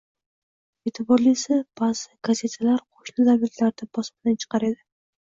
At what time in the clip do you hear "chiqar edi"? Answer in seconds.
4.45-4.81